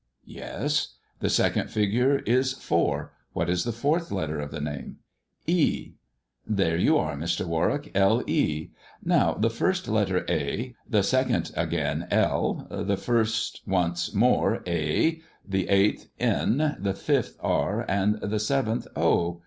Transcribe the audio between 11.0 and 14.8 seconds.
second again, * 1'; the first once more, *